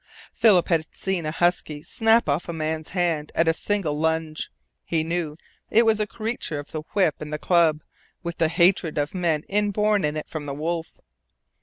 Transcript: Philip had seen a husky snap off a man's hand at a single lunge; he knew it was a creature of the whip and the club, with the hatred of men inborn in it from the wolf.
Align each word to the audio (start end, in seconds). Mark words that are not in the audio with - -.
Philip 0.33 0.69
had 0.69 0.95
seen 0.95 1.27
a 1.27 1.31
husky 1.31 1.83
snap 1.83 2.27
off 2.27 2.49
a 2.49 2.53
man's 2.53 2.89
hand 2.89 3.31
at 3.35 3.47
a 3.47 3.53
single 3.53 3.93
lunge; 3.93 4.49
he 4.83 5.03
knew 5.03 5.37
it 5.69 5.85
was 5.85 5.99
a 5.99 6.07
creature 6.07 6.57
of 6.57 6.71
the 6.71 6.81
whip 6.93 7.21
and 7.21 7.31
the 7.31 7.37
club, 7.37 7.83
with 8.23 8.39
the 8.39 8.49
hatred 8.49 8.97
of 8.97 9.13
men 9.13 9.43
inborn 9.47 10.03
in 10.03 10.17
it 10.17 10.27
from 10.27 10.47
the 10.47 10.55
wolf. 10.55 10.99